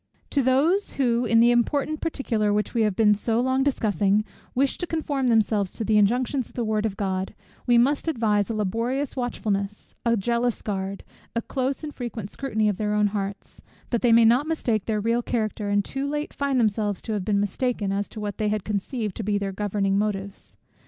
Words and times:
To 0.31 0.41
those 0.41 0.93
who, 0.93 1.25
in 1.25 1.41
the 1.41 1.51
important 1.51 2.01
particular 2.01 2.51
which 2.51 2.73
we 2.73 2.81
have 2.81 2.95
been 2.95 3.13
so 3.13 3.39
long 3.39 3.61
discussing, 3.61 4.23
wish 4.55 4.79
to 4.79 4.87
conform 4.87 5.27
themselves 5.27 5.69
to 5.73 5.83
the 5.85 5.99
injunctions 5.99 6.49
of 6.49 6.55
the 6.55 6.63
word 6.63 6.87
of 6.87 6.97
God, 6.97 7.35
we 7.67 7.77
must 7.77 8.07
advise 8.07 8.49
a 8.49 8.55
laborious 8.55 9.15
watchfulness, 9.15 9.93
a 10.03 10.17
jealous 10.17 10.59
guard, 10.63 11.03
a 11.35 11.41
close 11.43 11.83
and 11.83 11.93
frequent 11.93 12.31
scrutiny 12.31 12.67
of 12.67 12.77
their 12.77 12.95
own 12.95 13.07
hearts, 13.13 13.61
that 13.91 14.01
they 14.01 14.11
may 14.11 14.25
not 14.25 14.47
mistake 14.47 14.85
their 14.87 14.99
real 14.99 15.21
character, 15.21 15.69
and 15.69 15.85
too 15.85 16.09
late 16.09 16.33
find 16.33 16.59
themselves 16.59 16.99
to 17.03 17.13
have 17.13 17.23
been 17.23 17.39
mistaken, 17.39 17.91
as 17.91 18.09
to 18.09 18.19
what 18.19 18.39
they 18.39 18.49
had 18.49 18.63
conceived 18.63 19.15
to 19.17 19.23
be 19.23 19.37
their 19.37 19.51
governing 19.53 19.99
motives. 19.99 20.57